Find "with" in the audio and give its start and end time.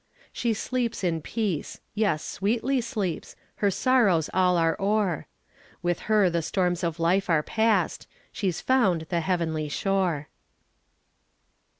5.83-5.99